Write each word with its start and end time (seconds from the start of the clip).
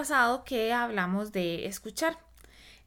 pasado 0.00 0.44
que 0.44 0.72
hablamos 0.72 1.30
de 1.30 1.66
escuchar. 1.66 2.16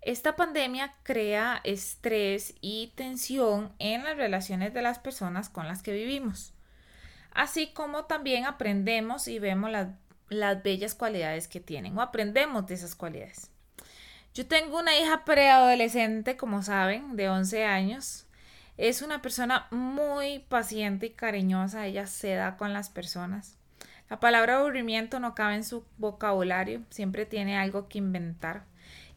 Esta 0.01 0.35
pandemia 0.35 0.95
crea 1.03 1.61
estrés 1.63 2.55
y 2.59 2.91
tensión 2.95 3.71
en 3.77 4.03
las 4.03 4.17
relaciones 4.17 4.73
de 4.73 4.81
las 4.81 4.97
personas 4.97 5.47
con 5.47 5.67
las 5.67 5.83
que 5.83 5.93
vivimos, 5.93 6.55
así 7.31 7.67
como 7.67 8.05
también 8.05 8.45
aprendemos 8.45 9.27
y 9.27 9.37
vemos 9.37 9.69
las, 9.69 9.89
las 10.29 10.63
bellas 10.63 10.95
cualidades 10.95 11.47
que 11.47 11.59
tienen 11.59 11.95
o 11.99 12.01
aprendemos 12.01 12.65
de 12.65 12.73
esas 12.73 12.95
cualidades. 12.95 13.51
Yo 14.33 14.47
tengo 14.47 14.79
una 14.79 14.97
hija 14.97 15.23
preadolescente, 15.23 16.35
como 16.35 16.63
saben, 16.63 17.15
de 17.15 17.29
11 17.29 17.63
años. 17.65 18.25
Es 18.75 19.03
una 19.03 19.21
persona 19.21 19.67
muy 19.69 20.39
paciente 20.39 21.05
y 21.05 21.11
cariñosa, 21.11 21.85
ella 21.85 22.07
se 22.07 22.33
da 22.33 22.57
con 22.57 22.73
las 22.73 22.89
personas. 22.89 23.59
La 24.13 24.19
palabra 24.19 24.59
aburrimiento 24.59 25.19
no 25.19 25.33
cabe 25.33 25.55
en 25.55 25.63
su 25.63 25.83
vocabulario, 25.97 26.81
siempre 26.91 27.25
tiene 27.25 27.57
algo 27.57 27.87
que 27.87 27.97
inventar 27.97 28.61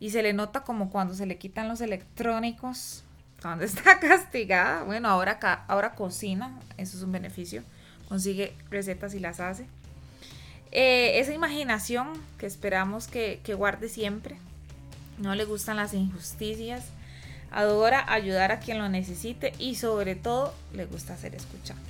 y 0.01 0.09
se 0.09 0.23
le 0.23 0.33
nota 0.33 0.65
como 0.65 0.89
cuando 0.89 1.13
se 1.13 1.27
le 1.27 1.37
quitan 1.37 1.69
los 1.69 1.83
electrónicos, 1.83 3.05
cuando 3.43 3.65
está 3.67 4.01
castigada. 4.01 4.85
Bueno, 4.85 5.11
ahora, 5.11 5.39
ahora 5.69 5.95
cocina, 5.95 6.59
eso 6.79 6.97
es 6.97 7.03
un 7.03 7.13
beneficio, 7.13 7.63
consigue 8.09 8.55
recetas 8.71 9.13
y 9.13 9.21
las 9.21 9.39
hace. 9.39 9.67
Eh, 10.73 11.21
esa 11.21 11.35
imaginación 11.35 12.09
que 12.39 12.47
esperamos 12.47 13.07
que, 13.07 13.41
que 13.45 13.53
guarde 13.53 13.91
siempre, 13.91 14.39
no 15.19 15.35
le 15.35 15.45
gustan 15.45 15.77
las 15.77 15.93
injusticias, 15.93 16.87
adora 17.51 18.11
ayudar 18.11 18.51
a 18.51 18.61
quien 18.61 18.79
lo 18.79 18.89
necesite 18.89 19.53
y 19.59 19.75
sobre 19.75 20.15
todo 20.15 20.55
le 20.73 20.87
gusta 20.87 21.19
ser 21.19 21.35
escuchado. 21.35 21.81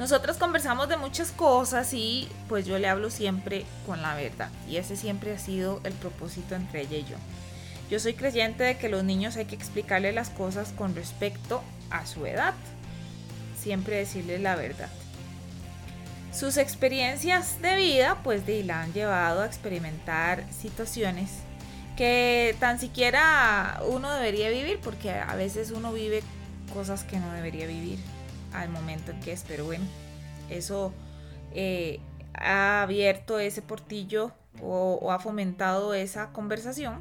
Nosotros 0.00 0.38
conversamos 0.38 0.88
de 0.88 0.96
muchas 0.96 1.30
cosas 1.30 1.92
y 1.92 2.26
pues 2.48 2.64
yo 2.64 2.78
le 2.78 2.88
hablo 2.88 3.10
siempre 3.10 3.66
con 3.84 4.00
la 4.00 4.14
verdad 4.14 4.48
y 4.66 4.76
ese 4.76 4.96
siempre 4.96 5.34
ha 5.34 5.38
sido 5.38 5.82
el 5.84 5.92
propósito 5.92 6.54
entre 6.54 6.80
ella 6.80 6.96
y 6.96 7.04
yo. 7.04 7.16
Yo 7.90 8.00
soy 8.00 8.14
creyente 8.14 8.64
de 8.64 8.78
que 8.78 8.88
los 8.88 9.04
niños 9.04 9.36
hay 9.36 9.44
que 9.44 9.56
explicarle 9.56 10.12
las 10.12 10.30
cosas 10.30 10.72
con 10.72 10.94
respecto 10.94 11.60
a 11.90 12.06
su 12.06 12.24
edad. 12.24 12.54
Siempre 13.60 13.96
decirles 13.96 14.40
la 14.40 14.56
verdad. 14.56 14.88
Sus 16.32 16.56
experiencias 16.56 17.60
de 17.60 17.76
vida 17.76 18.22
pues 18.24 18.46
de, 18.46 18.64
la 18.64 18.80
han 18.80 18.94
llevado 18.94 19.42
a 19.42 19.46
experimentar 19.46 20.46
situaciones 20.50 21.28
que 21.98 22.56
tan 22.58 22.80
siquiera 22.80 23.82
uno 23.86 24.10
debería 24.14 24.48
vivir 24.48 24.80
porque 24.82 25.10
a 25.10 25.34
veces 25.36 25.72
uno 25.72 25.92
vive 25.92 26.22
cosas 26.72 27.04
que 27.04 27.18
no 27.18 27.30
debería 27.34 27.66
vivir 27.66 27.98
al 28.52 28.68
momento 28.68 29.12
en 29.12 29.20
que 29.20 29.32
es, 29.32 29.44
pero 29.46 29.64
bueno, 29.64 29.84
eso 30.48 30.92
eh, 31.52 32.00
ha 32.34 32.82
abierto 32.82 33.38
ese 33.38 33.62
portillo 33.62 34.32
o, 34.60 35.12
ha 35.12 35.18
fomentado 35.18 35.94
esa 35.94 36.32
conversación. 36.32 37.00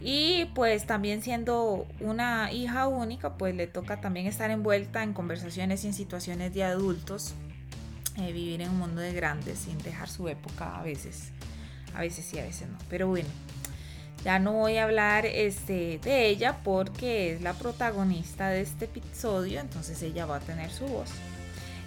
Y 0.00 0.46
pues 0.54 0.86
también 0.86 1.22
siendo 1.22 1.86
una 2.00 2.50
hija 2.50 2.88
única, 2.88 3.34
pues 3.34 3.54
le 3.54 3.68
toca 3.68 4.00
también 4.00 4.26
estar 4.26 4.50
envuelta 4.50 5.04
en 5.04 5.12
conversaciones 5.12 5.84
y 5.84 5.88
en 5.88 5.94
situaciones 5.94 6.52
de 6.54 6.64
adultos, 6.64 7.34
eh, 8.18 8.32
vivir 8.32 8.62
en 8.62 8.70
un 8.70 8.78
mundo 8.78 9.00
de 9.00 9.12
grandes 9.12 9.60
sin 9.60 9.78
dejar 9.78 10.08
su 10.08 10.28
época 10.28 10.76
a 10.78 10.82
veces, 10.82 11.30
a 11.94 12.00
veces 12.00 12.24
sí, 12.24 12.38
a 12.40 12.42
veces 12.42 12.68
no. 12.68 12.78
Pero 12.90 13.06
bueno, 13.06 13.28
ya 14.24 14.38
no 14.38 14.52
voy 14.52 14.78
a 14.78 14.84
hablar 14.84 15.26
este, 15.26 15.98
de 15.98 16.26
ella 16.26 16.58
porque 16.62 17.32
es 17.32 17.42
la 17.42 17.54
protagonista 17.54 18.48
de 18.48 18.60
este 18.60 18.86
episodio, 18.86 19.60
entonces 19.60 20.02
ella 20.02 20.26
va 20.26 20.36
a 20.36 20.40
tener 20.40 20.70
su 20.70 20.86
voz. 20.86 21.10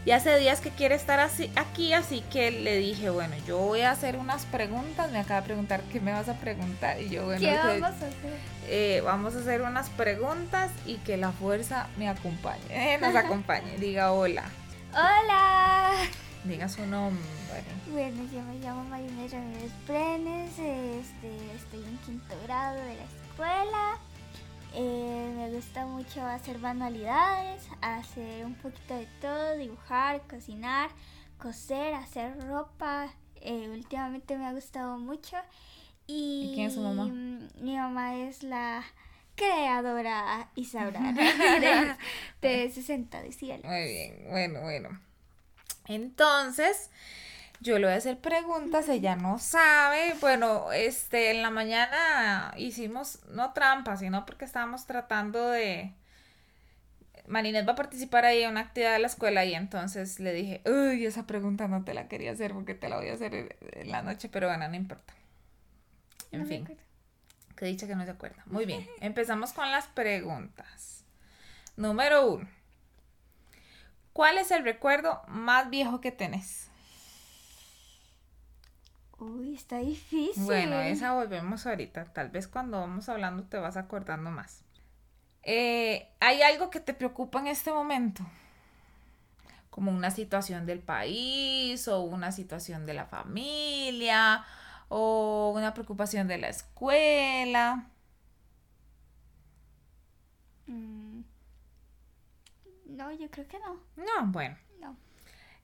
Y 0.05 0.11
hace 0.11 0.37
días 0.37 0.61
que 0.61 0.69
quiere 0.69 0.93
estar 0.93 1.19
así, 1.19 1.49
aquí, 1.55 1.93
así 1.93 2.21
que 2.31 2.51
le 2.51 2.77
dije, 2.77 3.09
bueno, 3.09 3.33
yo 3.47 3.57
voy 3.57 3.81
a 3.81 3.89
hacer 3.89 4.17
unas 4.17 4.45
preguntas. 4.45 5.11
Me 5.11 5.17
acaba 5.17 5.41
de 5.41 5.47
preguntar 5.47 5.81
qué 5.91 5.99
me 5.99 6.11
vas 6.11 6.29
a 6.29 6.35
preguntar. 6.35 7.01
Y 7.01 7.09
yo, 7.09 7.25
bueno, 7.25 7.41
¿qué 7.41 7.55
vamos 7.55 7.81
a 7.81 7.87
hacer? 7.87 8.13
Eh, 8.67 9.01
vamos 9.03 9.35
a 9.35 9.39
hacer 9.39 9.63
unas 9.63 9.89
preguntas 9.89 10.69
y 10.85 10.97
que 10.97 11.17
la 11.17 11.31
fuerza 11.31 11.87
me 11.97 12.07
acompañe, 12.07 12.61
eh, 12.69 12.99
nos 12.99 13.15
acompañe. 13.15 13.77
Diga 13.79 14.11
hola. 14.11 14.43
Hola. 14.93 15.91
Diga 16.47 16.69
su 16.69 16.85
nombre. 16.85 17.23
Bueno, 17.91 18.23
yo 18.31 18.39
me 18.43 18.59
llamo 18.59 18.83
Marina 18.83 19.25
Ramírez 19.31 19.71
Brenes, 19.87 20.51
este, 20.59 21.55
estoy 21.55 21.83
en 21.83 21.97
quinto 22.05 22.35
grado 22.43 22.77
de 22.77 22.95
la 22.95 23.03
escuela. 23.03 23.99
Eh, 24.75 25.33
me 25.35 25.49
gusta 25.49 25.87
mucho 25.87 26.23
hacer 26.23 26.59
manualidades, 26.59 27.67
hacer 27.81 28.45
un 28.45 28.53
poquito 28.53 28.95
de 28.95 29.07
todo, 29.19 29.57
dibujar, 29.57 30.21
cocinar, 30.29 30.91
coser, 31.39 31.95
hacer 31.95 32.39
ropa. 32.47 33.11
Eh, 33.41 33.67
últimamente 33.71 34.37
me 34.37 34.45
ha 34.45 34.53
gustado 34.53 34.99
mucho. 34.99 35.37
Y, 36.05 36.51
quién 36.53 36.67
es 36.67 36.75
su 36.75 36.81
mamá? 36.81 37.05
Mi 37.05 37.75
mamá 37.75 38.17
es 38.17 38.43
la 38.43 38.83
creadora 39.33 40.51
Isaura 40.53 41.11
de, 42.41 42.47
de 42.47 42.69
60 42.69 43.23
de 43.23 43.31
cielo. 43.31 43.67
Muy 43.67 43.83
bien, 43.83 44.25
bueno, 44.29 44.61
bueno. 44.61 45.05
Entonces, 45.87 46.89
yo 47.61 47.79
le 47.79 47.85
voy 47.85 47.93
a 47.93 47.97
hacer 47.97 48.19
preguntas, 48.19 48.89
ella 48.89 49.15
no 49.15 49.39
sabe. 49.39 50.15
Bueno, 50.21 50.71
este, 50.71 51.31
en 51.31 51.41
la 51.41 51.49
mañana 51.49 52.53
hicimos, 52.57 53.19
no 53.29 53.53
trampa, 53.53 53.97
sino 53.97 54.25
porque 54.25 54.45
estábamos 54.45 54.85
tratando 54.85 55.49
de... 55.49 55.93
Marinette 57.27 57.67
va 57.67 57.73
a 57.73 57.75
participar 57.75 58.23
ahí 58.25 58.43
en 58.43 58.51
una 58.51 58.59
actividad 58.59 58.93
de 58.93 58.99
la 58.99 59.07
escuela 59.07 59.45
y 59.45 59.55
entonces 59.55 60.19
le 60.19 60.31
dije, 60.31 60.61
uy, 60.65 61.05
esa 61.07 61.25
pregunta 61.25 61.67
no 61.67 61.83
te 61.83 61.95
la 61.95 62.07
quería 62.07 62.31
hacer 62.31 62.53
porque 62.53 62.75
te 62.75 62.87
la 62.87 62.97
voy 62.97 63.09
a 63.09 63.13
hacer 63.13 63.57
en 63.61 63.91
la 63.91 64.03
noche, 64.03 64.29
pero 64.29 64.47
bueno, 64.47 64.67
no 64.67 64.75
importa. 64.75 65.13
En 66.31 66.45
fin, 66.45 66.67
que 67.55 67.65
dicha 67.65 67.87
que 67.87 67.95
no 67.95 68.05
se 68.05 68.11
acuerda. 68.11 68.43
Muy 68.45 68.65
bien, 68.65 68.87
empezamos 68.99 69.53
con 69.53 69.71
las 69.71 69.87
preguntas. 69.87 71.03
Número 71.77 72.27
uno. 72.27 72.47
¿Cuál 74.15 74.37
es 74.37 74.49
el 74.51 74.63
recuerdo 74.63 75.21
más 75.27 75.69
viejo 75.69 75.99
que 75.99 76.09
tenés? 76.09 76.71
Uy, 79.19 79.55
está 79.55 79.79
difícil. 79.79 80.41
Bueno, 80.41 80.79
esa 80.79 81.11
volvemos 81.11 81.67
ahorita. 81.67 82.05
Tal 82.13 82.29
vez 82.29 82.47
cuando 82.47 82.79
vamos 82.79 83.09
hablando 83.09 83.43
te 83.43 83.57
vas 83.57 83.75
acordando 83.75 84.31
más. 84.31 84.63
Eh, 85.43 86.07
¿Hay 86.21 86.41
algo 86.43 86.69
que 86.69 86.79
te 86.79 86.93
preocupa 86.93 87.41
en 87.41 87.47
este 87.47 87.73
momento? 87.73 88.25
Como 89.69 89.91
una 89.91 90.11
situación 90.11 90.65
del 90.65 90.79
país 90.79 91.85
o 91.89 91.99
una 91.99 92.31
situación 92.31 92.85
de 92.85 92.93
la 92.93 93.07
familia 93.07 94.45
o 94.87 95.51
una 95.53 95.73
preocupación 95.73 96.29
de 96.29 96.37
la 96.37 96.47
escuela. 96.47 97.89
Mm, 100.67 101.23
no, 102.95 103.11
yo 103.11 103.29
creo 103.29 103.47
que 103.47 103.59
no. 103.59 103.79
No, 103.95 104.27
bueno. 104.27 104.57
No. 104.79 104.97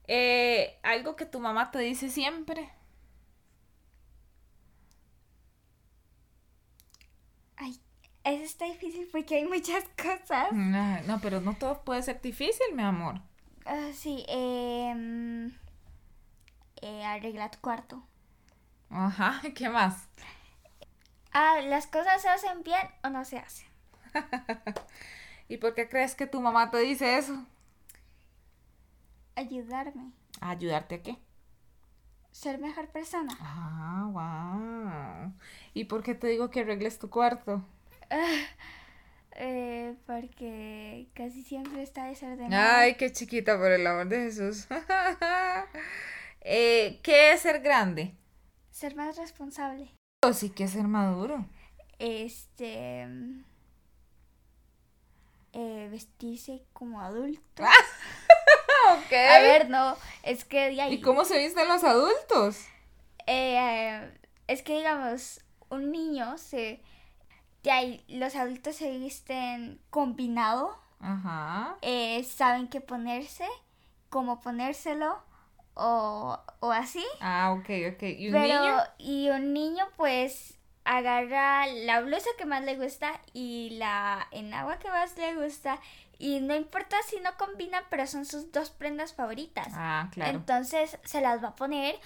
Eh, 0.06 0.78
algo 0.82 1.16
que 1.16 1.26
tu 1.26 1.40
mamá 1.40 1.70
te 1.70 1.78
dice 1.78 2.08
siempre. 2.08 2.70
Ay, 7.56 7.80
eso 8.24 8.44
está 8.44 8.64
difícil 8.66 9.08
porque 9.10 9.36
hay 9.36 9.44
muchas 9.44 9.84
cosas. 9.96 10.52
No, 10.52 11.20
pero 11.20 11.40
no 11.40 11.54
todo 11.54 11.82
puede 11.82 12.02
ser 12.02 12.20
difícil, 12.20 12.74
mi 12.74 12.82
amor. 12.82 13.20
Ah, 13.64 13.90
sí, 13.94 14.24
eh, 14.28 15.50
eh, 16.82 17.04
arregla 17.04 17.50
tu 17.50 17.58
cuarto. 17.60 18.02
Ajá, 18.90 19.40
¿qué 19.54 19.68
más? 19.68 20.08
Ah, 21.32 21.60
¿las 21.62 21.86
cosas 21.86 22.20
se 22.20 22.28
hacen 22.28 22.62
bien 22.62 22.86
o 23.02 23.08
no 23.08 23.24
se 23.24 23.38
hacen? 23.38 23.68
¿Y 25.52 25.58
por 25.58 25.74
qué 25.74 25.86
crees 25.86 26.14
que 26.14 26.26
tu 26.26 26.40
mamá 26.40 26.70
te 26.70 26.78
dice 26.78 27.18
eso? 27.18 27.44
Ayudarme. 29.36 30.10
¿Ayudarte 30.40 30.94
a 30.94 31.02
qué? 31.02 31.18
Ser 32.30 32.58
mejor 32.58 32.88
persona. 32.88 33.36
Ah, 33.38 35.26
wow. 35.26 35.34
¿Y 35.74 35.84
por 35.84 36.02
qué 36.02 36.14
te 36.14 36.28
digo 36.28 36.48
que 36.48 36.60
arregles 36.60 36.98
tu 36.98 37.10
cuarto? 37.10 37.62
eh, 39.32 39.94
porque 40.06 41.10
casi 41.12 41.42
siempre 41.42 41.82
está 41.82 42.06
desordenado. 42.06 42.78
Ay, 42.78 42.94
qué 42.94 43.12
chiquita, 43.12 43.58
por 43.58 43.72
el 43.72 43.86
amor 43.86 44.08
de 44.08 44.20
Jesús. 44.20 44.66
eh, 46.40 46.98
¿Qué 47.02 47.32
es 47.32 47.42
ser 47.42 47.60
grande? 47.60 48.14
Ser 48.70 48.96
más 48.96 49.18
responsable. 49.18 49.90
Oh, 50.22 50.32
sí 50.32 50.48
que 50.48 50.64
es 50.64 50.70
ser 50.70 50.88
maduro. 50.88 51.44
Este 51.98 53.06
vestirse 55.92 56.64
como 56.72 57.00
adulto. 57.00 57.62
ok. 57.62 59.12
A 59.12 59.38
ver, 59.40 59.70
no, 59.70 59.96
es 60.24 60.44
que 60.44 60.70
de 60.70 60.80
ahí, 60.82 60.94
¿Y 60.94 61.00
cómo 61.00 61.24
se 61.24 61.38
visten 61.38 61.68
los 61.68 61.84
adultos? 61.84 62.66
eh, 63.26 64.12
es 64.48 64.62
que 64.62 64.76
digamos, 64.78 65.40
un 65.70 65.92
niño 65.92 66.36
se, 66.38 66.82
de 67.62 67.70
ahí, 67.70 68.04
los 68.08 68.34
adultos 68.34 68.76
se 68.76 68.90
visten 68.98 69.80
combinado, 69.90 70.76
Ajá. 71.00 71.76
eh, 71.82 72.24
saben 72.24 72.68
qué 72.68 72.80
ponerse, 72.80 73.46
cómo 74.10 74.40
ponérselo, 74.40 75.22
o, 75.74 76.38
o 76.60 76.70
así. 76.72 77.04
Ah, 77.20 77.52
ok, 77.56 77.94
ok. 77.94 78.02
¿Y 78.18 78.28
un 78.28 78.32
Pero, 78.34 78.60
niño? 78.62 78.76
y 78.98 79.28
un 79.30 79.52
niño 79.54 79.84
pues 79.96 80.58
agarra 80.84 81.66
la 81.66 82.00
blusa 82.00 82.28
que 82.38 82.46
más 82.46 82.64
le 82.64 82.76
gusta 82.76 83.20
y 83.32 83.70
la 83.70 84.26
enagua 84.30 84.78
que 84.78 84.88
más 84.88 85.16
le 85.16 85.34
gusta. 85.34 85.78
Y 86.18 86.40
no 86.40 86.54
importa 86.54 86.96
si 87.08 87.18
no 87.20 87.30
combinan, 87.36 87.82
pero 87.90 88.06
son 88.06 88.24
sus 88.24 88.52
dos 88.52 88.70
prendas 88.70 89.14
favoritas. 89.14 89.68
Ah, 89.72 90.08
claro. 90.12 90.32
Entonces 90.38 90.98
se 91.04 91.20
las 91.20 91.42
va 91.42 91.48
a 91.48 91.56
poner 91.56 91.96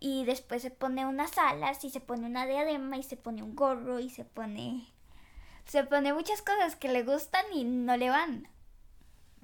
y 0.00 0.24
después 0.24 0.62
se 0.62 0.70
pone 0.70 1.06
unas 1.06 1.36
alas 1.38 1.84
y 1.84 1.90
se 1.90 2.00
pone 2.00 2.26
una 2.26 2.46
diadema 2.46 2.96
y 2.96 3.02
se 3.02 3.16
pone 3.16 3.42
un 3.42 3.54
gorro 3.54 4.00
y 4.00 4.10
se 4.10 4.24
pone... 4.24 4.86
Se 5.64 5.82
pone 5.82 6.14
muchas 6.14 6.42
cosas 6.42 6.76
que 6.76 6.88
le 6.88 7.02
gustan 7.02 7.44
y 7.52 7.64
no 7.64 7.96
le 7.96 8.08
van. 8.08 8.48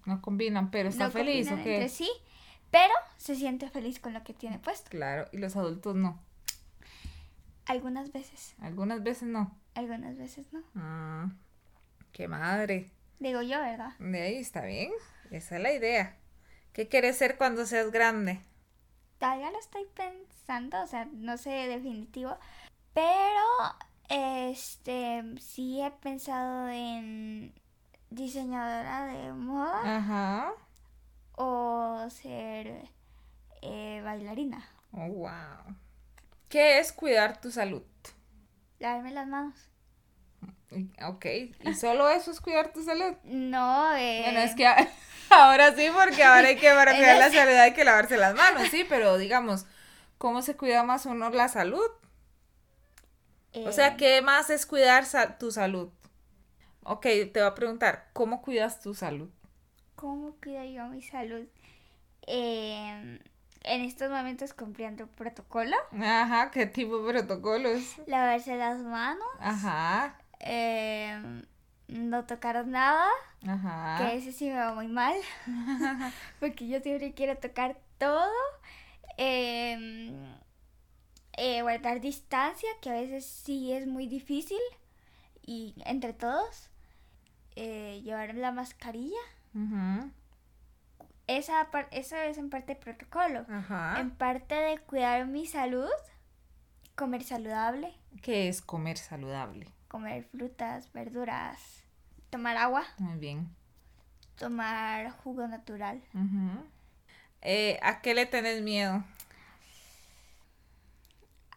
No 0.04 0.22
combinan, 0.22 0.70
pero 0.70 0.88
está 0.88 1.06
No 1.06 1.10
feliz, 1.10 1.50
¿o 1.50 1.56
qué? 1.56 1.76
entre 1.76 1.88
sí, 1.88 2.08
pero 2.70 2.92
se 3.16 3.34
siente 3.34 3.68
feliz 3.70 3.98
con 3.98 4.14
lo 4.14 4.22
que 4.22 4.32
tiene 4.32 4.58
puesto. 4.60 4.88
Claro, 4.90 5.28
y 5.32 5.38
los 5.38 5.56
adultos 5.56 5.96
no. 5.96 6.20
Algunas 7.66 8.12
veces, 8.12 8.54
Algunas 8.60 9.02
veces 9.02 9.28
no. 9.28 9.56
algunas 9.74 10.16
veces 10.16 10.46
no. 10.52 10.60
Mm, 10.74 11.32
qué 12.12 12.28
madre. 12.28 12.90
Digo 13.20 13.40
yo, 13.42 13.58
¿verdad? 13.60 13.96
De 13.98 14.22
ahí 14.22 14.36
está 14.36 14.64
bien. 14.64 14.90
Esa 15.30 15.56
es 15.56 15.62
la 15.62 15.72
idea. 15.72 16.16
¿Qué 16.72 16.88
quieres 16.88 17.16
ser 17.16 17.36
cuando 17.38 17.64
seas 17.66 17.90
grande? 17.92 18.40
Todavía 19.18 19.50
lo 19.52 19.58
estoy 19.58 19.84
pensando, 19.94 20.82
o 20.82 20.86
sea, 20.86 21.04
no 21.12 21.36
sé 21.36 21.50
definitivo, 21.50 22.36
pero 22.92 23.76
este 24.08 25.22
sí 25.40 25.80
he 25.80 25.90
pensado 25.92 26.68
en 26.68 27.54
diseñadora 28.10 29.06
de 29.06 29.32
moda 29.32 29.96
Ajá. 29.98 30.52
o 31.36 32.04
ser 32.10 32.88
eh, 33.62 34.00
bailarina. 34.04 34.66
Oh, 34.92 35.06
wow. 35.06 35.76
¿Qué 36.52 36.78
es 36.78 36.92
cuidar 36.92 37.40
tu 37.40 37.50
salud? 37.50 37.82
Lavarme 38.80 39.12
las 39.12 39.26
manos. 39.26 39.70
Y- 40.70 40.90
Ok, 41.04 41.26
¿y 41.60 41.74
solo 41.74 42.08
eso 42.08 42.30
es 42.30 42.40
cuidar 42.40 42.72
tu 42.72 42.82
salud? 42.82 43.14
No, 43.24 43.94
eh, 43.96 44.22
Bueno, 44.24 44.40
es 44.40 44.54
que 44.54 44.66
ahora 45.30 45.74
sí, 45.74 45.88
porque 45.94 46.24
ahora 46.24 46.48
hay 46.48 46.58
que, 46.58 46.70
para 46.74 46.96
cuidar 46.96 47.16
la 47.16 47.32
salud 47.32 47.52
hay 47.54 47.72
que 47.74 47.84
lavarse 47.84 48.16
las 48.16 48.34
manos, 48.34 48.68
sí, 48.70 48.84
pero 48.88 49.18
digamos, 49.18 49.66
¿cómo 50.18 50.42
se 50.42 50.56
cuida 50.56 50.82
más 50.84 51.06
uno 51.06 51.30
la 51.30 51.48
salud? 51.48 51.90
O 53.64 53.72
eh, 53.72 53.72
sea, 53.72 53.96
¿qué 53.96 54.22
más 54.22 54.50
es 54.50 54.66
cuidar 54.66 55.04
sa- 55.04 55.38
tu 55.38 55.50
salud? 55.50 55.88
Ok, 56.84 57.02
te 57.04 57.30
voy 57.34 57.42
a 57.44 57.54
preguntar, 57.54 58.10
¿cómo 58.14 58.42
cuidas 58.42 58.80
tu 58.82 58.94
salud? 58.94 59.30
¿Cómo 59.94 60.36
cuido 60.42 60.64
yo 60.64 60.86
mi 60.88 61.02
salud? 61.02 61.46
Eh, 62.26 63.20
en 63.64 63.82
estos 63.82 64.10
momentos 64.10 64.54
cumpliendo 64.54 65.06
protocolo, 65.06 65.76
Ajá, 65.92 66.50
¿qué 66.50 66.66
tipo 66.66 66.98
de 66.98 67.12
protocolos? 67.12 67.82
lavarse 68.06 68.56
las 68.56 68.78
manos, 68.80 69.26
Ajá, 69.40 70.18
eh, 70.40 71.42
no 71.88 72.24
tocar 72.24 72.66
nada, 72.66 73.06
ajá. 73.46 73.96
que 73.98 74.16
ese 74.16 74.32
sí 74.32 74.48
me 74.48 74.56
va 74.56 74.74
muy 74.74 74.88
mal, 74.88 75.14
porque 76.40 76.66
yo 76.68 76.80
siempre 76.80 77.12
quiero 77.14 77.36
tocar 77.38 77.76
todo, 77.98 78.30
eh, 79.18 80.12
eh, 81.34 81.62
guardar 81.62 82.00
distancia, 82.00 82.68
que 82.80 82.90
a 82.90 82.94
veces 82.94 83.24
sí 83.24 83.72
es 83.72 83.86
muy 83.86 84.06
difícil, 84.06 84.60
y 85.44 85.74
entre 85.84 86.12
todos, 86.12 86.68
eh, 87.56 88.00
llevar 88.04 88.34
la 88.34 88.52
mascarilla, 88.52 89.18
Ujú, 89.54 90.10
esa, 91.36 91.68
eso 91.90 92.16
es 92.16 92.38
en 92.38 92.50
parte 92.50 92.74
protocolo. 92.76 93.44
Ajá. 93.48 94.00
En 94.00 94.10
parte 94.10 94.54
de 94.54 94.78
cuidar 94.78 95.26
mi 95.26 95.46
salud, 95.46 95.90
comer 96.94 97.22
saludable, 97.24 97.94
¿Qué 98.22 98.48
es 98.48 98.62
comer 98.62 98.98
saludable? 98.98 99.66
comer 99.88 100.24
frutas, 100.24 100.90
verduras, 100.92 101.84
tomar 102.30 102.56
agua, 102.56 102.84
Muy 102.98 103.18
bien. 103.18 103.54
tomar 104.36 105.10
jugo 105.22 105.46
natural. 105.48 106.02
Eh, 107.42 107.78
¿A 107.82 108.00
qué 108.00 108.14
le 108.14 108.24
tenés 108.26 108.62
miedo? 108.62 109.04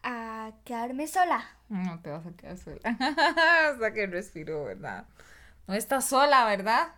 A 0.02 0.52
quedarme 0.64 1.06
sola. 1.08 1.44
No 1.68 1.98
te 2.00 2.10
vas 2.10 2.26
a 2.26 2.32
quedar 2.32 2.56
sola. 2.58 2.80
Hasta 3.70 3.92
que 3.92 4.06
respiro, 4.06 4.64
¿verdad? 4.64 5.06
No 5.66 5.74
estás 5.74 6.04
sola, 6.06 6.44
¿verdad? 6.44 6.88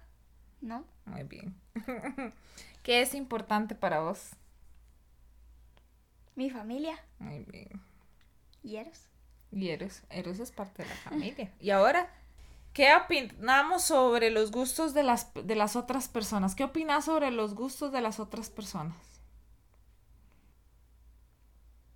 ¿No? 0.60 0.84
Muy 1.06 1.22
bien. 1.22 1.54
¿Qué 2.88 3.02
es 3.02 3.12
importante 3.12 3.75
para 3.75 4.00
vos? 4.00 4.31
Mi 6.37 6.49
familia. 6.49 6.99
Muy 7.19 7.40
bien. 7.40 7.82
¿Y 8.62 8.76
Eros? 8.76 9.11
Y 9.52 9.69
Eros, 9.69 10.05
Eros 10.08 10.38
es 10.38 10.52
parte 10.52 10.85
de 10.85 10.88
la 10.88 10.94
familia. 10.94 11.52
Y 11.61 11.69
ahora, 11.69 12.11
¿qué 12.73 12.94
opinamos 12.94 13.85
sobre 13.85 14.31
los 14.31 14.50
gustos 14.50 14.94
de 14.94 15.02
las, 15.02 15.35
de 15.35 15.55
las 15.55 15.76
otras 15.76 16.08
personas? 16.08 16.55
¿Qué 16.55 16.64
opinas 16.64 17.05
sobre 17.05 17.31
los 17.31 17.55
gustos 17.55 17.93
de 17.93 18.00
las 18.00 18.20
otras 18.20 18.49
personas? 18.49 18.96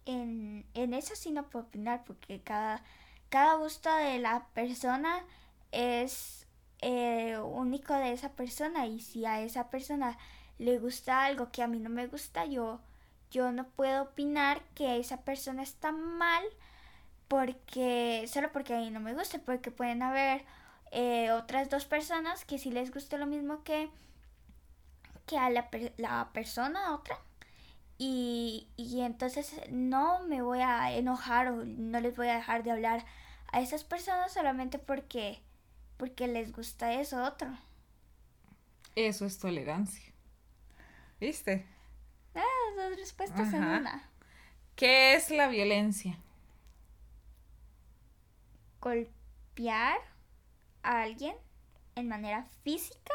En, 0.04 0.66
en 0.74 0.92
eso 0.92 1.16
sí 1.16 1.30
no 1.30 1.48
puedo 1.48 1.64
opinar 1.64 2.04
porque 2.04 2.42
cada, 2.42 2.84
cada 3.30 3.54
gusto 3.54 3.88
de 3.96 4.18
la 4.18 4.46
persona 4.52 5.24
es 5.70 6.46
eh, 6.82 7.38
único 7.38 7.94
de 7.94 8.12
esa 8.12 8.32
persona 8.32 8.86
y 8.86 9.00
si 9.00 9.24
a 9.24 9.40
esa 9.40 9.70
persona 9.70 10.18
le 10.62 10.78
gusta 10.78 11.24
algo 11.24 11.50
que 11.50 11.62
a 11.62 11.66
mí 11.66 11.78
no 11.78 11.90
me 11.90 12.06
gusta, 12.06 12.46
yo, 12.46 12.80
yo 13.30 13.52
no 13.52 13.66
puedo 13.66 14.02
opinar 14.02 14.62
que 14.74 14.98
esa 14.98 15.22
persona 15.22 15.62
está 15.62 15.92
mal 15.92 16.44
porque 17.28 18.24
solo 18.28 18.52
porque 18.52 18.74
a 18.74 18.78
mí 18.78 18.90
no 18.90 19.00
me 19.00 19.14
gusta, 19.14 19.38
porque 19.38 19.70
pueden 19.70 20.02
haber 20.02 20.44
eh, 20.92 21.32
otras 21.32 21.70
dos 21.70 21.84
personas 21.84 22.44
que 22.44 22.58
sí 22.58 22.70
les 22.70 22.92
guste 22.92 23.18
lo 23.18 23.26
mismo 23.26 23.64
que, 23.64 23.90
que 25.26 25.38
a 25.38 25.50
la, 25.50 25.68
la 25.96 26.30
persona 26.32 26.94
otra 26.94 27.18
y, 27.98 28.68
y 28.76 29.00
entonces 29.02 29.54
no 29.70 30.24
me 30.24 30.42
voy 30.42 30.60
a 30.60 30.92
enojar 30.96 31.48
o 31.48 31.64
no 31.64 32.00
les 32.00 32.16
voy 32.16 32.28
a 32.28 32.36
dejar 32.36 32.62
de 32.62 32.72
hablar 32.72 33.04
a 33.52 33.60
esas 33.60 33.84
personas 33.84 34.32
solamente 34.32 34.78
porque 34.78 35.40
porque 35.96 36.26
les 36.26 36.52
gusta 36.52 36.94
eso 36.94 37.22
otro. 37.22 37.48
Eso 38.96 39.24
es 39.24 39.38
tolerancia. 39.38 40.11
¿Viste? 41.22 41.64
Ah, 42.34 42.42
dos 42.76 42.96
respuestas 42.96 43.52
en 43.54 43.62
una. 43.62 44.10
¿Qué 44.74 45.14
es 45.14 45.30
la 45.30 45.46
violencia? 45.46 46.18
Golpear 48.80 49.98
a 50.82 51.02
alguien 51.02 51.36
en 51.94 52.08
manera 52.08 52.42
física, 52.64 53.14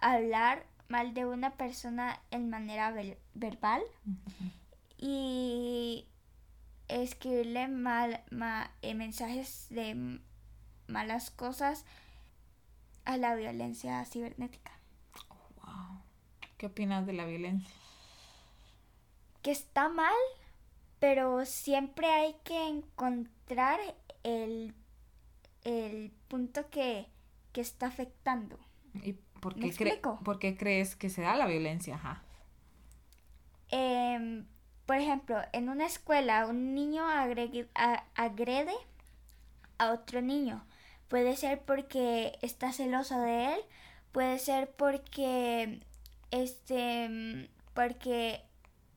hablar 0.00 0.64
mal 0.88 1.12
de 1.12 1.26
una 1.26 1.50
persona 1.58 2.18
en 2.30 2.48
manera 2.48 2.94
verbal 3.34 3.82
y 4.96 6.06
escribirle 6.88 7.68
mal, 7.68 8.24
ma- 8.30 8.70
eh, 8.80 8.94
mensajes 8.94 9.66
de 9.68 10.18
malas 10.86 11.30
cosas 11.30 11.84
a 13.04 13.18
la 13.18 13.34
violencia 13.34 14.02
cibernética. 14.06 14.72
¿Qué 16.58 16.66
opinas 16.66 17.06
de 17.06 17.14
la 17.14 17.24
violencia? 17.24 17.74
Que 19.42 19.50
está 19.52 19.88
mal, 19.88 20.14
pero 21.00 21.44
siempre 21.46 22.06
hay 22.08 22.34
que 22.44 22.68
encontrar 22.68 23.80
el, 24.24 24.74
el 25.64 26.12
punto 26.28 26.70
que, 26.70 27.06
que 27.52 27.60
está 27.60 27.86
afectando. 27.86 28.58
¿Y 29.02 29.14
por 29.40 29.56
¿Me 29.56 29.70
qué, 29.70 29.76
cre- 29.76 30.00
por 30.24 30.38
qué 30.38 30.56
crees 30.56 30.96
que 30.96 31.10
se 31.10 31.22
da 31.22 31.36
la 31.36 31.46
violencia? 31.46 31.94
Ajá. 31.96 32.22
Em, 33.70 34.46
por 34.86 34.96
ejemplo, 34.96 35.36
en 35.52 35.68
una 35.68 35.86
escuela 35.86 36.46
un 36.46 36.74
niño 36.74 37.06
agregue- 37.08 37.68
a- 37.74 38.04
agrede 38.14 38.74
a 39.78 39.92
otro 39.92 40.20
niño. 40.22 40.64
Puede 41.08 41.36
ser 41.36 41.60
porque 41.62 42.38
está 42.42 42.72
celoso 42.72 43.18
de 43.20 43.54
él, 43.54 43.60
puede 44.12 44.38
ser 44.38 44.70
porque 44.70 45.80
este 46.30 47.08
mm, 47.08 47.48
porque 47.74 48.42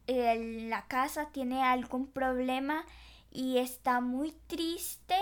en 0.08 0.70
la 0.70 0.88
casa 0.88 1.30
tiene 1.32 1.64
algún 1.64 2.08
problema 2.08 2.86
y 3.32 3.58
está 3.58 4.02
muy 4.02 4.34
triste 4.48 5.16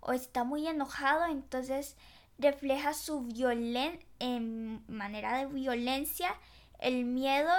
o 0.00 0.12
está 0.12 0.44
muy 0.44 0.66
enojado, 0.66 1.26
entonces 1.26 1.96
refleja 2.38 2.94
su 2.94 3.22
violen 3.22 3.98
en 4.18 4.82
manera 4.88 5.36
de 5.36 5.46
violencia, 5.46 6.34
el 6.78 7.04
miedo 7.04 7.52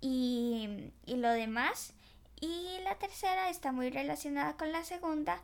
y, 0.00 0.92
y 1.06 1.16
lo 1.16 1.30
demás. 1.30 1.94
Y 2.38 2.78
la 2.84 2.96
tercera 2.96 3.48
está 3.48 3.72
muy 3.72 3.88
relacionada 3.88 4.58
con 4.58 4.70
la 4.72 4.84
segunda 4.84 5.40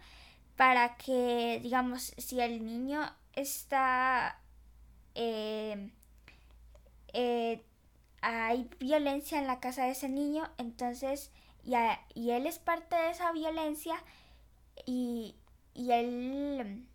para 0.57 0.97
que, 0.97 1.59
digamos, 1.63 2.13
si 2.19 2.41
el 2.41 2.65
niño 2.67 3.01
está 3.33 4.39
eh, 5.15 5.91
eh, 7.13 7.65
hay 8.23 8.71
violencia 8.79 9.39
en 9.39 9.47
la 9.47 9.61
casa 9.61 9.85
de 9.85 9.91
ese 9.91 10.09
niño, 10.09 10.49
entonces, 10.57 11.31
y, 11.65 11.75
y 12.15 12.31
él 12.31 12.47
es 12.47 12.59
parte 12.59 12.97
de 12.97 13.11
esa 13.11 13.33
violencia 13.33 13.97
y, 14.87 15.37
y 15.75 15.91
él, 15.91 16.89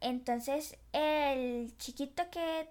entonces 0.00 0.78
el 0.92 1.76
chiquito 1.76 2.30
que 2.30 2.68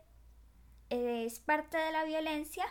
es 0.89 1.39
parte 1.39 1.77
de 1.77 1.91
la 1.91 2.03
violencia, 2.03 2.65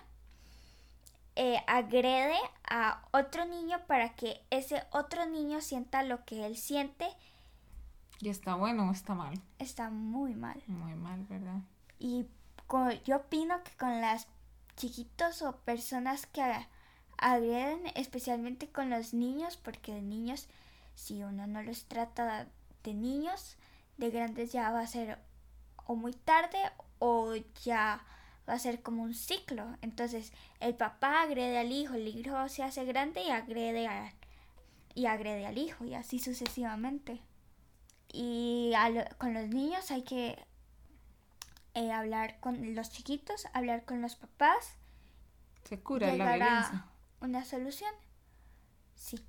eh, 1.41 1.63
agrede 1.69 2.37
a 2.69 3.03
otro 3.13 3.45
niño 3.45 3.79
para 3.87 4.15
que 4.17 4.45
ese 4.51 4.83
otro 4.91 5.25
niño 5.27 5.61
sienta 5.61 6.03
lo 6.03 6.25
que 6.25 6.45
él 6.45 6.57
siente. 6.57 7.07
¿Y 8.19 8.29
está 8.29 8.57
bueno 8.57 8.89
o 8.89 8.93
está 8.93 9.15
mal? 9.15 9.41
Está 9.61 9.89
muy 9.89 10.35
mal. 10.35 10.61
Muy 10.67 10.95
mal, 10.95 11.25
¿verdad? 11.27 11.61
Y 12.01 12.27
yo 13.05 13.17
opino 13.17 13.63
que 13.63 13.71
con 13.77 14.01
las 14.01 14.27
chiquitos 14.79 15.43
o 15.43 15.57
personas 15.57 16.27
que 16.27 16.43
agreden, 17.19 17.81
especialmente 17.97 18.69
con 18.69 18.91
los 18.91 19.13
niños, 19.13 19.57
porque 19.57 19.93
de 19.93 20.03
niños, 20.03 20.47
si 20.95 21.23
uno 21.23 21.47
no 21.47 21.63
los 21.63 21.85
trata 21.85 22.47
de 22.85 22.95
niños, 22.95 23.57
de 23.97 24.11
grandes 24.11 24.53
ya 24.53 24.71
va 24.71 24.81
a 24.81 24.87
ser 24.87 25.19
o 25.85 25.97
muy 25.97 26.13
tarde 26.13 26.59
o 27.01 27.35
ya 27.65 28.05
va 28.49 28.55
a 28.55 28.59
ser 28.59 28.81
como 28.81 29.03
un 29.03 29.15
ciclo. 29.15 29.67
Entonces, 29.83 30.33
el 30.61 30.75
papá 30.75 31.23
agrede 31.23 31.59
al 31.59 31.73
hijo, 31.73 31.95
el 31.95 32.07
hijo 32.07 32.49
se 32.49 32.63
hace 32.63 32.85
grande 32.85 33.23
y 33.23 33.31
agrede, 33.31 33.89
y 34.95 35.07
agrede 35.07 35.45
al 35.45 35.59
hijo, 35.59 35.85
y 35.85 35.95
así 35.95 36.21
sucesivamente. 36.21 37.21
Y 38.13 38.73
con 39.19 39.35
los 39.35 39.49
niños 39.49 39.91
hay 39.91 40.03
que 40.03 40.39
eh, 41.79 41.93
hablar 41.93 42.41
con 42.41 42.75
los 42.75 42.91
chiquitos, 42.91 43.47
hablar 43.53 43.85
con 43.85 44.03
los 44.03 44.17
papás. 44.17 44.77
Se 45.65 45.79
cura 45.81 46.13
la 46.15 46.35
violencia. 46.37 46.87
una 47.21 47.45
solución. 47.45 47.93
Sí. 48.95 49.25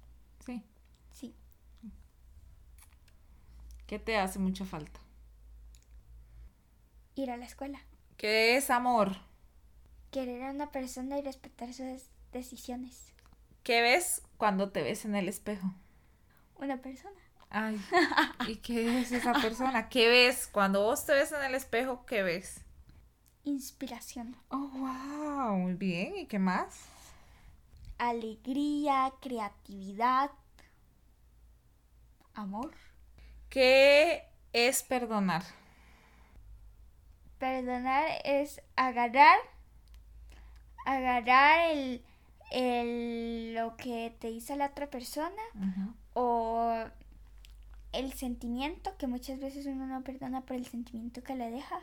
Sí. 0.46 0.64
Sí. 1.12 1.36
¿Qué 3.86 4.00
te 4.00 4.18
hace 4.18 4.40
mucha 4.40 4.66
falta? 4.66 5.00
Ir 7.16 7.30
a 7.30 7.38
la 7.38 7.46
escuela. 7.46 7.80
¿Qué 8.18 8.58
es 8.58 8.70
amor? 8.70 9.18
Querer 10.12 10.44
a 10.44 10.52
una 10.52 10.72
persona 10.72 11.20
y 11.20 11.22
respetar 11.22 11.74
sus 11.74 12.10
decisiones. 12.32 13.14
¿Qué 13.64 13.82
ves 13.82 14.24
cuando 14.38 14.72
te 14.72 14.82
ves 14.82 15.06
en 15.06 15.16
el 15.16 15.28
espejo? 15.30 15.72
Una 16.56 16.82
persona. 16.82 17.20
Ay, 17.50 17.82
¿y 18.48 18.58
qué 18.58 19.02
es 19.02 19.12
esa 19.12 19.34
persona? 19.34 19.90
¿Qué 19.90 20.08
ves? 20.08 20.48
Cuando 20.52 20.84
vos 20.84 21.06
te 21.06 21.14
ves 21.14 21.32
en 21.32 21.44
el 21.44 21.56
espejo, 21.56 22.06
¿qué 22.06 22.22
ves? 22.22 22.62
Inspiración. 23.44 24.36
Oh, 24.50 24.70
wow, 24.70 25.58
muy 25.58 25.74
bien. 25.74 26.16
¿Y 26.18 26.26
qué 26.28 26.38
más? 26.38 26.86
Alegría, 27.98 29.12
creatividad, 29.20 30.32
amor. 32.34 32.72
¿Qué 33.50 34.24
es 34.54 34.84
perdonar? 34.84 35.44
Perdonar 37.40 38.06
es 38.26 38.62
agarrar, 38.76 39.40
agarrar 40.86 41.72
el, 41.72 42.04
el 42.52 43.56
lo 43.56 43.76
que 43.76 44.16
te 44.20 44.30
hizo 44.30 44.56
la 44.56 44.68
otra 44.68 44.88
persona 44.90 45.42
o 46.14 46.86
el 47.92 48.14
sentimiento 48.14 48.96
que 48.98 49.08
muchas 49.08 49.40
veces 49.40 49.66
uno 49.66 49.88
no 49.88 50.04
perdona 50.04 50.42
por 50.42 50.56
el 50.56 50.66
sentimiento 50.66 51.24
que 51.24 51.36
le 51.36 51.50
deja 51.50 51.80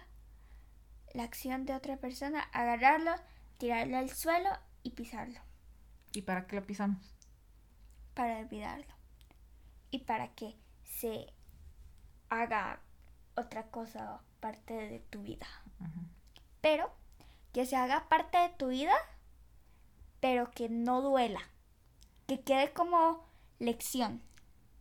la 1.14 1.24
acción 1.24 1.64
de 1.64 1.74
otra 1.74 1.96
persona, 1.96 2.40
agarrarlo, 2.52 3.12
tirarlo 3.58 3.96
al 3.96 4.10
suelo 4.10 4.50
y 4.82 4.90
pisarlo. 4.90 5.40
¿Y 6.12 6.22
para 6.22 6.46
qué 6.46 6.56
lo 6.56 6.66
pisamos? 6.66 7.14
Para 8.14 8.38
olvidarlo. 8.38 8.94
Y 9.90 10.00
para 10.00 10.34
que 10.34 10.56
se 10.84 11.32
haga 12.28 12.80
otra 13.34 13.70
cosa 13.70 14.20
parte 14.40 14.74
de 14.74 15.00
tu 15.00 15.22
vida. 15.22 15.46
Pero 16.60 16.92
que 17.52 17.66
se 17.66 17.76
haga 17.76 18.08
parte 18.08 18.38
de 18.38 18.48
tu 18.50 18.68
vida, 18.68 18.94
pero 20.20 20.50
que 20.50 20.68
no 20.68 21.02
duela. 21.02 21.40
Que 22.26 22.40
quede 22.40 22.72
como 22.72 23.24
lección. 23.58 24.22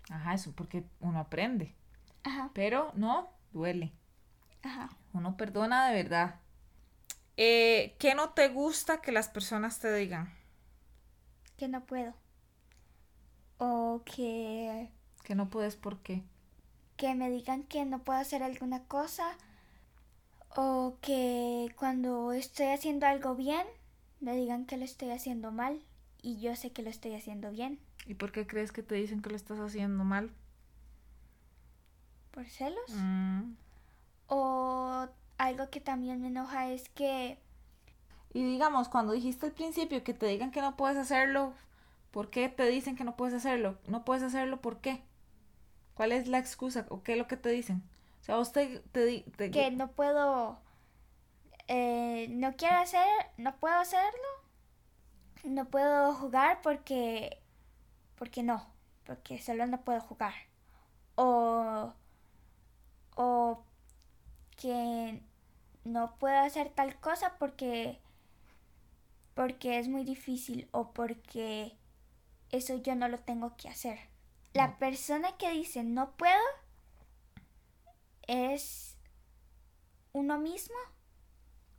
Ajá, 0.10 0.34
eso 0.34 0.52
porque 0.54 0.86
uno 1.00 1.20
aprende. 1.20 1.76
Ajá. 2.24 2.52
Pero 2.54 2.92
no 2.96 3.30
duele. 3.52 3.94
Ajá. 4.64 4.90
Uno 5.14 5.38
perdona 5.38 5.88
de 5.88 5.96
verdad. 5.96 6.40
Eh, 7.38 7.96
¿Qué 8.00 8.16
no 8.16 8.30
te 8.30 8.50
gusta 8.50 9.02
que 9.02 9.12
las 9.12 9.28
personas 9.30 9.80
te 9.80 9.94
digan? 9.94 10.34
Que 11.58 11.68
no 11.68 11.86
puedo. 11.86 12.14
O 13.58 14.02
que... 14.06 14.90
Que 15.24 15.36
no 15.36 15.50
puedes, 15.50 15.76
¿por 15.76 16.00
qué? 16.00 16.24
que 16.98 17.14
me 17.16 17.30
digan 17.30 17.64
que 17.64 17.86
no 17.86 18.00
puedo 18.04 18.20
hacer 18.20 18.44
alguna 18.44 18.84
cosa 18.86 19.38
o 20.56 20.98
que 21.02 21.74
cuando 21.78 22.32
estoy 22.32 22.68
haciendo 22.68 23.06
algo 23.06 23.36
bien 23.36 23.66
me 24.22 24.36
digan 24.36 24.66
que 24.66 24.78
lo 24.78 24.86
estoy 24.86 25.12
haciendo 25.12 25.52
mal 25.52 25.82
y 26.22 26.40
yo 26.40 26.56
sé 26.56 26.72
que 26.72 26.82
lo 26.82 26.90
estoy 26.90 27.14
haciendo 27.14 27.52
bien. 27.52 27.80
¿Y 28.06 28.16
por 28.16 28.32
qué 28.32 28.46
crees 28.46 28.72
que 28.72 28.84
te 28.84 28.96
dicen 28.96 29.22
que 29.22 29.30
lo 29.30 29.36
estás 29.36 29.60
haciendo 29.60 30.04
mal? 30.04 30.32
¿Por 32.32 32.46
celos? 32.46 32.90
Mm. 32.90 33.54
O 34.28 35.08
algo 35.38 35.70
que 35.70 35.82
también 35.82 36.22
me 36.22 36.28
enoja 36.28 36.70
es 36.70 36.90
que... 36.90 37.40
Y 38.34 38.44
digamos, 38.44 38.90
cuando 38.90 39.14
dijiste 39.14 39.46
al 39.46 39.54
principio 39.54 40.04
que 40.04 40.14
te 40.14 40.28
digan 40.28 40.52
que 40.52 40.62
no 40.62 40.76
puedes 40.76 40.98
hacerlo, 40.98 41.54
¿por 42.12 42.30
qué 42.30 42.50
te 42.50 42.66
dicen 42.68 42.96
que 42.96 43.06
no 43.06 43.16
puedes 43.16 43.34
hacerlo? 43.34 43.78
No 43.88 44.04
puedes 44.04 44.24
hacerlo, 44.24 44.62
¿por 44.62 44.82
qué? 44.82 45.04
¿Cuál 45.94 46.12
es 46.12 46.28
la 46.28 46.40
excusa 46.40 46.86
o 46.90 47.02
qué 47.02 47.14
es 47.14 47.18
lo 47.18 47.28
que 47.28 47.38
te 47.38 47.50
dicen? 47.50 47.82
O 48.22 48.24
sea, 48.26 48.38
usted 48.40 48.82
te, 48.92 49.22
te, 49.38 49.52
que 49.52 49.72
no 49.72 49.92
puedo 49.92 50.60
eh, 51.68 52.28
no 52.30 52.56
quiero 52.56 52.78
hacer, 52.78 53.08
no 53.38 53.56
puedo 53.58 53.76
hacerlo. 53.76 54.28
No 55.44 55.66
puedo 55.66 56.14
jugar 56.14 56.60
porque 56.62 57.42
porque 58.18 58.44
no, 58.44 58.66
porque 59.06 59.42
solo 59.42 59.66
no 59.68 59.82
puedo 59.82 60.02
jugar. 60.02 60.34
O 61.16 61.94
o 63.16 63.64
que 64.58 65.22
no 65.84 66.16
puedo 66.18 66.38
hacer 66.40 66.70
tal 66.70 67.00
cosa 67.00 67.36
porque 67.38 68.00
porque 69.34 69.80
es 69.80 69.88
muy 69.88 70.04
difícil 70.04 70.68
o 70.72 70.92
porque 70.92 71.74
eso 72.52 72.78
yo 72.78 72.96
no 72.96 73.08
lo 73.08 73.20
tengo 73.20 73.56
que 73.58 73.70
hacer. 73.70 74.00
La 74.54 74.78
persona 74.78 75.38
que 75.38 75.52
dice 75.52 75.84
no 75.84 76.12
puedo 76.12 76.42
es 78.28 78.98
uno 80.14 80.38
mismo 80.38 80.76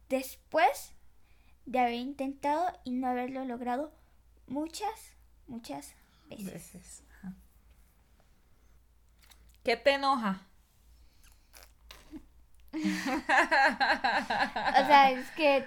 después 0.09 0.93
de 1.64 1.81
haber 1.81 1.95
intentado 1.95 2.78
y 2.85 2.93
no 2.93 3.09
haberlo 3.09 3.45
logrado 3.45 3.90
muchas, 4.47 5.16
muchas 5.49 5.95
veces. 6.28 7.02
¿Qué 9.62 9.76
te 9.76 9.95
enoja? 9.95 10.42
o 12.73 12.78
sea, 14.87 15.11
es 15.11 15.30
que 15.30 15.66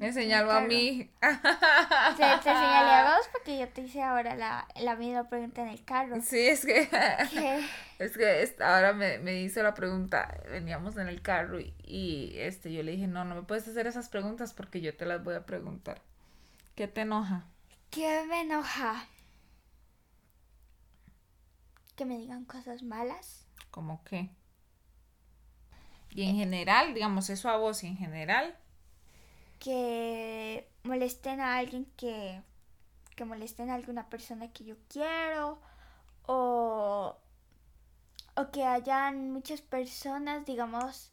Enseñalo 0.00 0.50
a 0.50 0.60
mí. 0.62 1.10
Te, 1.20 2.24
te 2.24 2.42
señalé 2.42 2.92
a 2.92 3.14
vos 3.16 3.28
porque 3.30 3.58
yo 3.58 3.68
te 3.68 3.82
hice 3.82 4.02
ahora 4.02 4.34
la, 4.34 4.66
la 4.80 4.96
misma 4.96 5.28
pregunta 5.28 5.62
en 5.62 5.68
el 5.68 5.84
carro. 5.84 6.20
Sí, 6.22 6.38
es 6.38 6.64
que. 6.64 6.88
Es 7.98 8.16
que 8.16 8.56
ahora 8.64 8.92
me, 8.92 9.18
me, 9.18 9.42
hizo 9.42 9.62
la 9.62 9.74
pregunta. 9.74 10.40
Veníamos 10.50 10.96
en 10.96 11.06
el 11.06 11.22
carro 11.22 11.60
y, 11.60 11.72
y, 11.84 12.32
este, 12.38 12.72
yo 12.72 12.82
le 12.82 12.92
dije: 12.92 13.06
No, 13.06 13.24
no 13.24 13.36
me 13.36 13.42
puedes 13.42 13.68
hacer 13.68 13.86
esas 13.86 14.08
preguntas 14.08 14.52
porque 14.52 14.80
yo 14.80 14.96
te 14.96 15.06
las 15.06 15.22
voy 15.22 15.36
a 15.36 15.46
preguntar. 15.46 16.00
¿Qué 16.74 16.88
te 16.88 17.02
enoja? 17.02 17.44
¿Qué 17.92 18.24
me 18.26 18.40
enoja? 18.40 19.06
Que 21.94 22.06
me 22.06 22.16
digan 22.16 22.46
cosas 22.46 22.82
malas. 22.82 23.46
¿Cómo 23.70 24.02
qué? 24.04 24.30
Y 26.08 26.22
en 26.22 26.36
general, 26.36 26.94
digamos 26.94 27.28
eso 27.28 27.50
a 27.50 27.58
vos 27.58 27.84
y 27.84 27.88
en 27.88 27.98
general 27.98 28.56
que 29.58 30.66
molesten 30.84 31.42
a 31.42 31.58
alguien 31.58 31.84
que, 31.98 32.40
que 33.14 33.26
molesten 33.26 33.68
a 33.68 33.74
alguna 33.74 34.08
persona 34.08 34.50
que 34.50 34.64
yo 34.64 34.76
quiero 34.88 35.60
o, 36.24 37.18
o 38.34 38.50
que 38.52 38.64
hayan 38.64 39.32
muchas 39.32 39.60
personas, 39.60 40.46
digamos, 40.46 41.12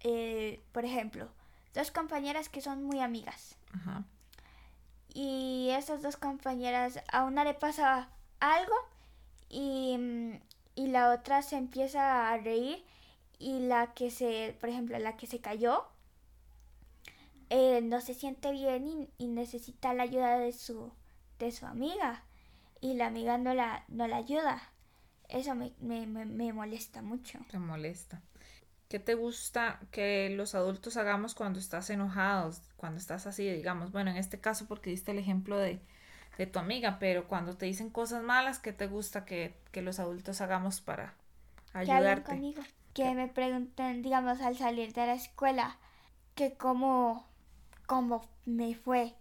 eh, 0.00 0.62
por 0.72 0.86
ejemplo, 0.86 1.28
dos 1.74 1.90
compañeras 1.90 2.48
que 2.48 2.62
son 2.62 2.84
muy 2.84 3.00
amigas. 3.00 3.56
Y 5.14 5.68
esas 5.70 6.02
dos 6.02 6.16
compañeras, 6.16 7.00
a 7.12 7.24
una 7.24 7.44
le 7.44 7.54
pasa 7.54 8.08
algo 8.40 8.74
y, 9.48 9.98
y 10.74 10.86
la 10.86 11.12
otra 11.12 11.42
se 11.42 11.56
empieza 11.56 12.32
a 12.32 12.38
reír 12.38 12.84
y 13.38 13.60
la 13.60 13.92
que 13.94 14.10
se, 14.10 14.56
por 14.60 14.68
ejemplo, 14.68 14.98
la 14.98 15.16
que 15.16 15.26
se 15.26 15.40
cayó, 15.40 15.84
eh, 17.50 17.80
no 17.82 18.00
se 18.00 18.14
siente 18.14 18.52
bien 18.52 18.86
y, 18.86 19.08
y 19.18 19.26
necesita 19.26 19.92
la 19.92 20.04
ayuda 20.04 20.38
de 20.38 20.52
su, 20.52 20.90
de 21.38 21.52
su 21.52 21.66
amiga 21.66 22.22
y 22.80 22.94
la 22.94 23.06
amiga 23.06 23.36
no 23.36 23.52
la, 23.52 23.84
no 23.88 24.06
la 24.06 24.16
ayuda. 24.16 24.62
Eso 25.28 25.54
me, 25.54 25.72
me, 25.80 26.06
me, 26.06 26.24
me 26.24 26.52
molesta 26.52 27.02
mucho. 27.02 27.38
Te 27.50 27.58
molesta. 27.58 28.20
¿Qué 28.92 28.98
te 28.98 29.14
gusta 29.14 29.80
que 29.90 30.28
los 30.28 30.54
adultos 30.54 30.98
hagamos 30.98 31.34
cuando 31.34 31.58
estás 31.58 31.88
enojados, 31.88 32.60
cuando 32.76 32.98
estás 32.98 33.26
así, 33.26 33.50
digamos? 33.50 33.90
Bueno, 33.90 34.10
en 34.10 34.18
este 34.18 34.38
caso 34.38 34.66
porque 34.68 34.90
diste 34.90 35.12
el 35.12 35.18
ejemplo 35.18 35.56
de, 35.56 35.80
de 36.36 36.46
tu 36.46 36.58
amiga, 36.58 36.98
pero 36.98 37.26
cuando 37.26 37.56
te 37.56 37.64
dicen 37.64 37.88
cosas 37.88 38.22
malas, 38.22 38.58
¿qué 38.58 38.74
te 38.74 38.88
gusta 38.88 39.24
que, 39.24 39.54
que 39.70 39.80
los 39.80 39.98
adultos 39.98 40.42
hagamos 40.42 40.82
para 40.82 41.14
que 41.72 41.78
ayudarte? 41.78 42.32
conmigo. 42.32 42.62
Que 42.92 43.14
me 43.14 43.28
pregunten, 43.28 44.02
digamos, 44.02 44.42
al 44.42 44.58
salir 44.58 44.92
de 44.92 45.06
la 45.06 45.14
escuela, 45.14 45.78
que 46.34 46.52
cómo, 46.52 47.26
cómo 47.86 48.28
me 48.44 48.74
fue. 48.74 49.14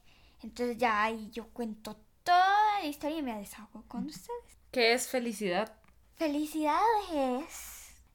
Entonces 0.44 0.80
ya 0.80 1.02
ahí 1.02 1.30
yo 1.32 1.48
cuento 1.48 1.96
toda 2.26 2.82
la 2.82 2.88
historia 2.88 3.20
y 3.20 3.24
me 3.24 3.38
desahogo 3.38 3.86
con 3.88 4.08
ustedes. 4.08 4.58
¿Qué 4.70 4.92
es 4.92 5.08
felicidad? 5.08 5.72
Felicidad 6.18 6.82
es 7.14 7.71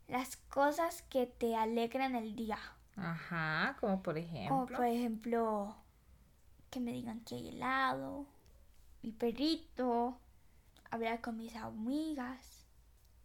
las 0.08 0.36
cosas 0.36 1.02
que 1.02 1.26
te 1.26 1.56
alegran 1.56 2.14
el 2.14 2.36
día. 2.36 2.58
Ajá, 2.96 3.76
como 3.80 4.02
por 4.02 4.16
ejemplo. 4.18 4.48
Como 4.48 4.66
por 4.66 4.86
ejemplo, 4.86 5.76
que 6.70 6.80
me 6.80 6.92
digan 6.92 7.20
que 7.20 7.36
hay 7.36 7.48
helado, 7.48 8.26
mi 9.02 9.12
perrito, 9.12 10.18
hablar 10.90 11.20
con 11.20 11.36
mis 11.36 11.54
amigas, 11.56 12.66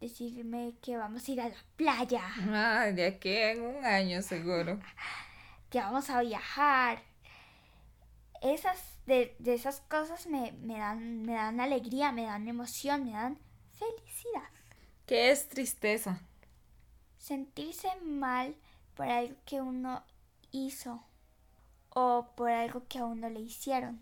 decirme 0.00 0.74
que 0.82 0.96
vamos 0.96 1.26
a 1.26 1.32
ir 1.32 1.40
a 1.40 1.48
la 1.48 1.64
playa, 1.76 2.22
Ah, 2.50 2.86
de 2.92 3.06
aquí 3.06 3.34
en 3.34 3.62
un 3.62 3.84
año 3.84 4.20
seguro. 4.22 4.78
que 5.70 5.78
vamos 5.78 6.10
a 6.10 6.20
viajar. 6.20 7.02
Esas, 8.42 8.98
de, 9.06 9.36
de 9.38 9.54
esas 9.54 9.80
cosas 9.82 10.26
me, 10.26 10.52
me 10.52 10.76
dan, 10.78 11.22
me 11.22 11.34
dan 11.34 11.60
alegría, 11.60 12.10
me 12.10 12.24
dan 12.24 12.48
emoción, 12.48 13.04
me 13.04 13.12
dan 13.12 13.38
felicidad. 13.78 14.50
¿Qué 15.06 15.30
es 15.30 15.48
tristeza? 15.48 16.20
Sentirse 17.22 17.86
mal 18.04 18.56
por 18.96 19.06
algo 19.06 19.36
que 19.46 19.60
uno 19.60 20.02
hizo 20.50 21.04
o 21.90 22.26
por 22.34 22.50
algo 22.50 22.82
que 22.88 22.98
a 22.98 23.04
uno 23.04 23.30
le 23.30 23.38
hicieron. 23.38 24.00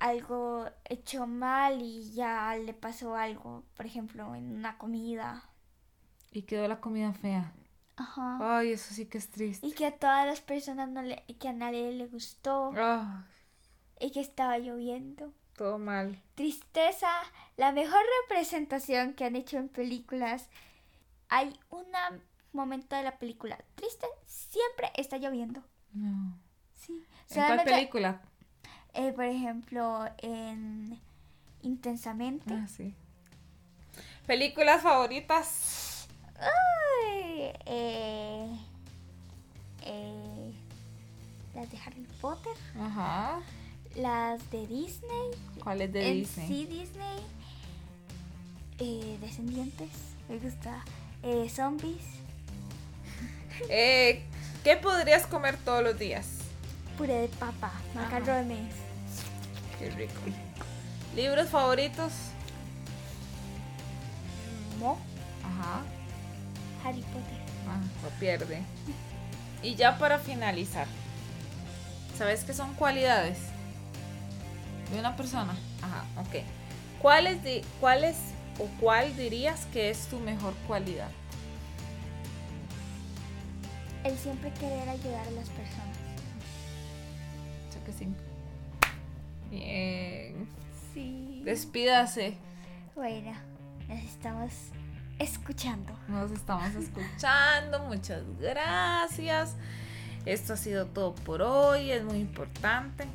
Algo 0.00 0.66
hecho 0.84 1.28
mal 1.28 1.80
y 1.80 2.12
ya 2.12 2.56
le 2.56 2.74
pasó 2.74 3.14
algo, 3.14 3.62
por 3.76 3.86
ejemplo, 3.86 4.34
en 4.34 4.52
una 4.52 4.76
comida. 4.78 5.44
Y 6.32 6.42
quedó 6.42 6.66
la 6.66 6.80
comida 6.80 7.12
fea. 7.12 7.52
Ajá. 7.94 8.58
Ay, 8.58 8.72
eso 8.72 8.92
sí 8.92 9.06
que 9.06 9.18
es 9.18 9.30
triste. 9.30 9.64
Y 9.64 9.70
que 9.70 9.86
a 9.86 9.96
todas 9.96 10.26
las 10.26 10.40
personas 10.40 10.88
no 10.88 11.02
le, 11.02 11.22
que 11.38 11.46
a 11.48 11.52
nadie 11.52 11.92
le 11.92 12.08
gustó 12.08 12.72
Ah, 12.76 13.26
y 14.00 14.10
que 14.10 14.20
estaba 14.20 14.58
lloviendo. 14.58 15.32
todo 15.56 15.78
mal. 15.78 16.20
Tristeza, 16.34 17.12
la 17.56 17.70
mejor 17.70 18.00
representación 18.28 19.14
que 19.14 19.24
han 19.24 19.36
hecho 19.36 19.56
en 19.58 19.68
películas. 19.68 20.48
Hay 21.36 21.52
un 21.70 21.86
momento 22.52 22.94
de 22.94 23.02
la 23.02 23.18
película 23.18 23.58
triste, 23.74 24.06
siempre 24.24 24.92
está 24.94 25.16
lloviendo. 25.18 25.64
No. 25.92 26.38
Sí. 26.76 26.92
¿En 26.92 27.02
cuál 27.02 27.26
Solamente, 27.48 27.72
película? 27.72 28.20
eh, 28.92 29.12
por 29.12 29.24
ejemplo, 29.24 30.04
en 30.18 31.00
Intensamente. 31.62 32.54
Ah, 32.54 32.68
sí. 32.68 32.94
¿Películas 34.28 34.80
favoritas? 34.82 36.06
Ay, 36.38 37.50
eh, 37.66 38.58
eh, 39.82 40.54
las 41.54 41.68
de 41.72 41.78
Harry 41.78 42.06
Potter, 42.20 42.52
Ajá. 42.78 43.40
las 43.96 44.48
de 44.52 44.66
Disney. 44.68 45.30
¿Cuál 45.64 45.80
es 45.80 45.92
de 45.92 46.06
en 46.08 46.14
Disney? 46.18 46.46
sí, 46.46 46.66
Disney. 46.66 47.18
Eh, 48.78 49.18
Descendientes, 49.20 49.90
me 50.28 50.38
gusta. 50.38 50.84
Eh, 51.24 51.48
zombies, 51.48 52.02
Eh, 53.68 54.22
¿Qué 54.62 54.76
podrías 54.76 55.26
comer 55.26 55.56
todos 55.58 55.82
los 55.82 55.98
días? 55.98 56.26
puré 56.98 57.22
de 57.22 57.28
papa, 57.28 57.72
macarrones. 57.94 58.72
Qué 59.78 59.90
rico. 59.90 60.12
¿Libros 61.16 61.48
favoritos? 61.48 62.12
Mo, 64.78 64.98
Ajá. 65.42 65.82
Harry 66.84 67.00
Potter. 67.02 67.38
Ah, 67.68 67.80
lo 68.02 68.08
pierde. 68.20 68.62
Y 69.62 69.74
ya 69.76 69.98
para 69.98 70.18
finalizar, 70.18 70.86
¿sabes 72.18 72.44
qué 72.44 72.52
son 72.54 72.74
cualidades 72.74 73.38
de 74.92 74.98
una 75.00 75.16
persona? 75.16 75.54
Ajá, 75.82 76.04
ok. 76.20 76.42
¿Cuáles, 77.00 77.42
di- 77.42 77.62
cuáles 77.80 78.16
o 78.58 78.66
cuál 78.80 79.16
dirías 79.16 79.66
que 79.66 79.90
es 79.90 80.06
tu 80.06 80.18
mejor 80.18 80.54
cualidad? 80.66 81.10
El 84.04 84.16
siempre 84.18 84.52
querer 84.52 84.88
ayudar 84.88 85.26
a 85.26 85.30
las 85.30 85.48
personas. 85.48 85.96
Sé 87.70 87.80
que 87.86 87.92
sí. 87.92 88.08
Bien. 89.50 90.48
Sí. 90.92 91.42
Despídase. 91.44 92.36
Bueno, 92.94 93.32
nos 93.88 94.04
estamos 94.04 94.52
escuchando. 95.18 95.96
Nos 96.08 96.30
estamos 96.30 96.74
escuchando. 96.74 97.80
Muchas 97.84 98.22
gracias. 98.38 99.54
Esto 100.26 100.54
ha 100.54 100.56
sido 100.56 100.86
todo 100.86 101.14
por 101.14 101.42
hoy. 101.42 101.90
Es 101.90 102.04
muy 102.04 102.18
importante. 102.18 103.06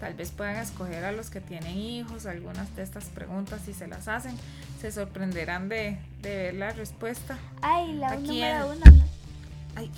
Tal 0.00 0.14
vez 0.14 0.32
puedan 0.32 0.56
escoger 0.56 1.04
a 1.04 1.12
los 1.12 1.30
que 1.30 1.40
tienen 1.40 1.76
hijos 1.78 2.26
algunas 2.26 2.74
de 2.76 2.82
estas 2.82 3.06
preguntas 3.06 3.62
si 3.64 3.72
se 3.72 3.86
las 3.86 4.08
hacen. 4.08 4.36
Se 4.84 4.92
sorprenderán 4.92 5.70
de, 5.70 5.96
de 6.20 6.36
ver 6.36 6.54
la 6.56 6.70
respuesta. 6.72 7.38
Ay, 7.62 7.94
la 7.94 8.10
Aquí 8.10 8.26
número 8.26 8.56
en- 8.74 8.82
uno. 8.82 8.84
¿no? 8.98 9.04
Ay, 9.76 9.90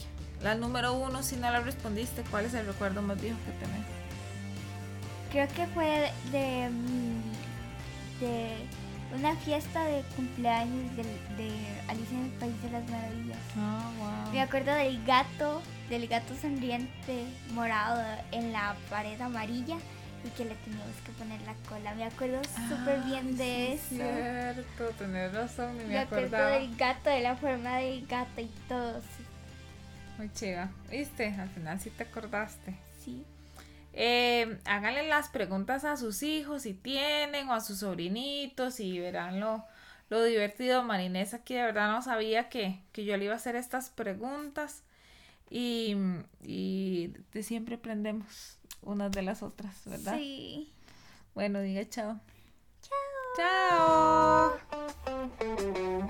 la 0.45 0.55
número 0.55 0.93
uno, 0.95 1.25
si 1.25 1.35
no 1.35 1.51
la 1.51 1.59
respondiste, 1.59 2.23
¿cuál 2.31 2.45
es 2.45 2.55
el 2.55 2.67
recuerdo 2.67 3.03
más 3.03 3.21
viejo 3.21 3.37
que 3.45 3.51
tenés? 3.67 3.85
Creo 5.33 5.49
que 5.57 5.67
fue 5.75 6.13
de, 6.31 6.69
mm, 6.71 8.21
de 8.21 8.55
una 9.19 9.35
fiesta 9.35 9.85
de 9.87 10.03
cumpleaños 10.15 10.95
del- 10.97 11.37
de, 11.37 11.51
Alicia 11.89 12.19
en 12.19 12.25
el 12.27 12.31
País 12.39 12.63
de 12.63 12.71
las 12.71 12.89
Maravillas. 12.89 13.39
Ah, 13.59 14.29
Me 14.33 14.41
acuerdo 14.41 14.73
del 14.73 15.05
gato, 15.05 15.63
del 15.91 16.07
gato 16.07 16.33
sonriente 16.41 17.25
morado 17.55 18.01
en 18.31 18.53
la 18.53 18.77
pared 18.89 19.21
amarilla 19.21 19.79
y 20.27 20.31
que 20.31 20.45
le 20.45 20.55
teníamos 20.57 20.97
que 21.05 21.13
poner 21.13 21.41
la 21.43 21.55
cola. 21.69 21.95
Me 21.95 22.05
acuerdo 22.05 22.41
súper 22.69 23.01
bien 23.05 23.37
de 23.37 23.75
eso. 23.75 23.87
Cierto, 23.89 24.85
tenés 24.99 25.33
razón, 25.33 25.77
ni 25.79 25.85
me, 25.85 25.91
Me 25.91 25.99
acuerdo 25.99 26.27
acordaba. 26.37 26.51
del 26.59 26.77
gato, 26.77 27.11
de 27.11 27.21
la 27.21 27.37
forma 27.37 27.77
del 27.79 28.07
gato 28.07 28.41
y 28.41 28.51
todo. 28.69 29.01
Sí. 29.01 29.25
Muy 30.19 30.33
chiva. 30.33 30.71
¿Viste? 30.91 31.27
Al 31.39 31.49
final 31.51 31.81
sí 31.81 31.91
te 31.91 32.03
acordaste. 32.05 32.75
sí. 33.05 33.25
Eh, 33.99 34.59
háganle 34.67 35.09
las 35.09 35.31
preguntas 35.31 35.85
a 35.87 35.97
sus 35.97 36.23
hijos 36.23 36.63
si 36.65 36.75
tienen 36.75 37.49
o 37.49 37.55
a 37.55 37.63
sus 37.63 37.79
sobrinitos 37.79 38.79
y 38.79 38.99
verán 38.99 39.41
lo, 39.41 39.65
lo 40.11 40.23
divertido. 40.23 40.83
Marinés 40.83 41.33
aquí 41.33 41.55
de 41.55 41.63
verdad 41.63 41.91
no 41.91 42.03
sabía 42.03 42.51
que, 42.51 42.79
que 42.93 43.07
yo 43.07 43.17
le 43.17 43.25
iba 43.25 43.33
a 43.33 43.39
hacer 43.39 43.57
estas 43.57 43.89
preguntas 43.89 44.83
y, 45.49 45.97
y 46.43 47.15
de 47.33 47.43
siempre 47.43 47.77
aprendemos 47.77 48.59
unas 48.83 49.11
de 49.13 49.23
las 49.23 49.43
otras, 49.43 49.75
¿verdad? 49.85 50.17
Sí. 50.17 50.73
Bueno, 51.35 51.61
diga 51.61 51.89
chao. 51.89 52.21
Chao. 53.37 54.59
Chao. 54.79 56.07